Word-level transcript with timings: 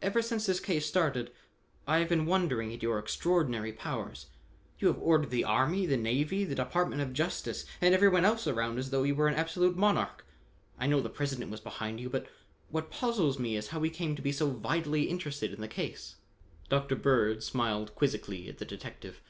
"Ever 0.00 0.22
since 0.22 0.46
this 0.46 0.60
case 0.60 0.86
started, 0.86 1.32
I 1.84 1.98
have 1.98 2.08
been 2.08 2.26
wondering 2.26 2.72
at 2.72 2.80
your 2.80 2.96
extraordinary 2.96 3.72
powers. 3.72 4.26
You 4.78 4.86
have 4.86 5.00
ordered 5.02 5.30
the 5.30 5.42
army, 5.42 5.84
the 5.84 5.96
navy, 5.96 6.44
the 6.44 6.54
department 6.54 7.02
of 7.02 7.12
justice 7.12 7.64
and 7.80 7.92
everyone 7.92 8.24
else 8.24 8.46
around 8.46 8.78
as 8.78 8.90
though 8.90 9.02
you 9.02 9.16
were 9.16 9.26
an 9.26 9.34
absolute 9.34 9.76
monarch. 9.76 10.24
I 10.78 10.86
know 10.86 11.00
the 11.00 11.10
President 11.10 11.50
was 11.50 11.58
behind 11.60 11.98
you, 11.98 12.08
but 12.08 12.28
what 12.70 12.92
puzzles 12.92 13.40
me 13.40 13.56
is 13.56 13.66
how 13.70 13.82
he 13.82 13.90
came 13.90 14.14
to 14.14 14.22
be 14.22 14.30
so 14.30 14.48
vitally 14.48 15.08
interested 15.10 15.52
in 15.52 15.60
the 15.60 15.66
case." 15.66 16.14
Dr. 16.68 16.94
Bird 16.94 17.42
smiled 17.42 17.96
quizzically 17.96 18.48
at 18.48 18.58
the 18.58 18.64
detective. 18.64 19.20